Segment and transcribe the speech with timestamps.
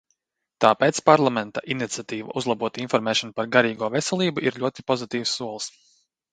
[0.63, 5.73] Tāpēc Parlamenta iniciatīva uzlabot informēšanu par garīgo veselību ir ļoti pozitīvs solis.